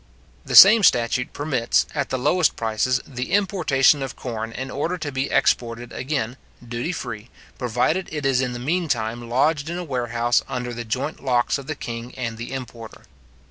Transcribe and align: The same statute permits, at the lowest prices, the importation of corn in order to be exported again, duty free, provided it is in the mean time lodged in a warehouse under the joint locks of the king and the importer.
The 0.43 0.55
same 0.55 0.81
statute 0.81 1.31
permits, 1.31 1.85
at 1.93 2.09
the 2.09 2.17
lowest 2.17 2.55
prices, 2.55 3.01
the 3.05 3.31
importation 3.33 4.01
of 4.01 4.15
corn 4.15 4.51
in 4.51 4.71
order 4.71 4.97
to 4.97 5.11
be 5.11 5.29
exported 5.29 5.93
again, 5.93 6.37
duty 6.67 6.91
free, 6.91 7.29
provided 7.59 8.09
it 8.11 8.25
is 8.25 8.41
in 8.41 8.53
the 8.53 8.57
mean 8.57 8.87
time 8.87 9.29
lodged 9.29 9.69
in 9.69 9.77
a 9.77 9.83
warehouse 9.83 10.41
under 10.49 10.73
the 10.73 10.85
joint 10.85 11.23
locks 11.23 11.59
of 11.59 11.67
the 11.67 11.75
king 11.75 12.15
and 12.15 12.39
the 12.39 12.51
importer. 12.51 13.03